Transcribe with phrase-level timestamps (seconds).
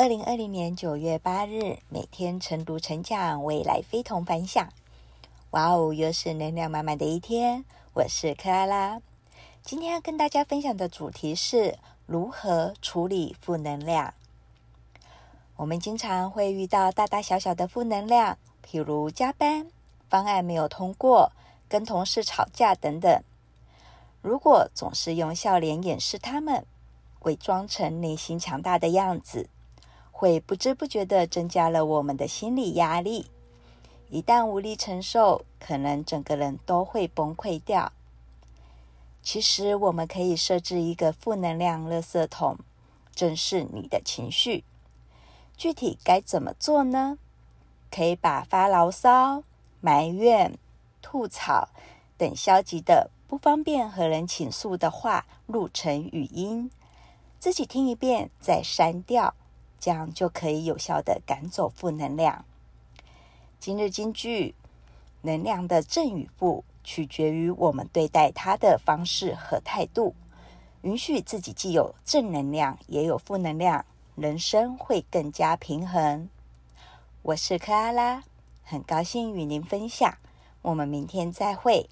[0.00, 4.66] 二零二零年九月八日，每天晨读晨讲，未来非同凡响。
[5.50, 7.66] 哇哦，又是能量满满的一天！
[7.92, 9.02] 我是克拉拉，
[9.62, 11.76] 今天要跟大家分享的主题是
[12.06, 14.14] 如何处理负能量。
[15.56, 19.66] 我们经常会遇到大大小小的负能量，譬如加班、
[20.08, 21.30] 方案没有通过、
[21.68, 23.22] 跟同事吵架等等。
[24.22, 26.64] 如果总是用笑脸掩饰他们，
[27.24, 29.50] 伪装成内心强大的样子，
[30.20, 33.30] 会不知不觉地增加了我们的心理压力，
[34.10, 37.90] 一旦无力承受，可能整个人都会崩溃掉。
[39.22, 42.58] 其实，我们可以设置一个负能量垃圾桶，
[43.14, 44.64] 正视你的情绪。
[45.56, 47.16] 具体该怎么做呢？
[47.90, 49.42] 可以把发牢骚、
[49.80, 50.58] 埋怨、
[51.00, 51.70] 吐槽
[52.18, 56.70] 等消极的、不方便和人倾诉的话录成语音，
[57.38, 59.34] 自己听一遍再删掉。
[59.80, 62.44] 这样就可以有效地赶走负能量。
[63.58, 64.54] 今日金句：
[65.22, 70.14] 能量的正与负，取决于我们对待它的方式和态度。
[70.82, 76.28] 允许自己既有正能量，也有负能量，人生会更加平衡。
[77.22, 78.24] 我是克拉拉，
[78.62, 80.16] 很高兴与您分享。
[80.62, 81.88] 我们明天再会。